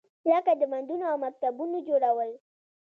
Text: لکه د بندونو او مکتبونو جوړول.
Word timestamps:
لکه 0.29 0.51
د 0.59 0.61
بندونو 0.71 1.05
او 1.11 1.17
مکتبونو 1.25 1.77
جوړول. 1.87 2.29